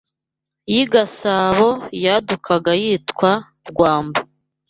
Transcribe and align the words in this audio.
y’ 0.73 0.75
i 0.81 0.83
Gasabo 0.93 1.69
yadukaga 2.03 2.71
yitwaga 2.83 3.47
Rwamba 3.69 4.19